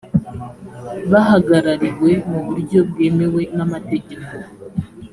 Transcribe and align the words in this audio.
bahagarariwe 1.11 2.11
mu 2.29 2.39
buryo 2.47 2.79
bwemewe 2.89 3.41
n’ 3.55 3.59
amategeko 3.65 4.33